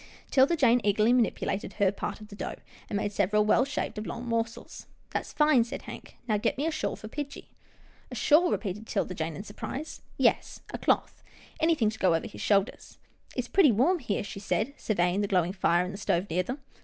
[0.31, 2.55] 'Tilda Jane eagerly manipulated her part of the dough,
[2.89, 6.65] and made several well shaped, oblong mor sels." That's fine," said Hank." Now get me
[6.65, 7.49] a shawl for pidgie."
[8.09, 11.21] LITTLE HOUSETOP 151" A shawl!" repeated 'Tilda Jane in surprise." Yes, a cloth,
[11.59, 12.97] anything to go over his shoulders.""
[13.37, 16.57] It's pretty warm here," she said, surveying the glowing fire in the stove near them.